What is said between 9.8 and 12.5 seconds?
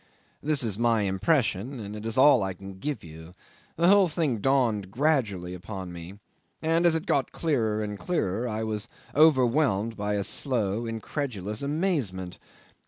by a slow incredulous amazement.